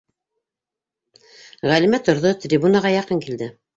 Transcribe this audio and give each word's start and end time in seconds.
Ғәлимә 1.73 2.03
торҙо, 2.09 2.33
трибунаға 2.47 2.95
яҡын 2.97 3.23
килде: 3.29 3.55